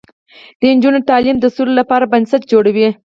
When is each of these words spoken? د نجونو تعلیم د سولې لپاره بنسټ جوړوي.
د 0.59 0.61
نجونو 0.75 0.99
تعلیم 1.09 1.37
د 1.39 1.45
سولې 1.55 1.73
لپاره 1.79 2.09
بنسټ 2.13 2.41
جوړوي. 2.51 2.89